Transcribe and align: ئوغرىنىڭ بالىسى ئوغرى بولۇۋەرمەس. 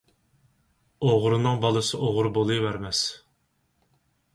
ئوغرىنىڭ 1.09 1.61
بالىسى 1.67 2.03
ئوغرى 2.03 2.35
بولۇۋەرمەس. 2.41 3.07